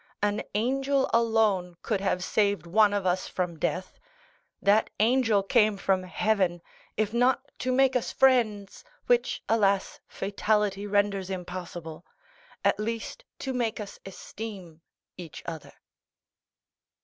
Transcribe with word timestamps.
An 0.23 0.41
angel 0.55 1.07
alone 1.13 1.77
could 1.83 2.01
have 2.01 2.23
saved 2.23 2.65
one 2.65 2.91
of 2.91 3.05
us 3.05 3.27
from 3.27 3.59
death—that 3.59 4.89
angel 4.99 5.43
came 5.43 5.77
from 5.77 6.01
heaven, 6.01 6.63
if 6.97 7.13
not 7.13 7.51
to 7.59 7.71
make 7.71 7.95
us 7.95 8.11
friends 8.11 8.83
(which, 9.05 9.43
alas, 9.47 9.99
fatality 10.07 10.87
renders 10.87 11.29
impossible), 11.29 12.03
at 12.65 12.79
least 12.79 13.25
to 13.37 13.53
make 13.53 13.79
us 13.79 13.99
esteem 14.03 14.81
each 15.19 15.43
other." 15.45 15.73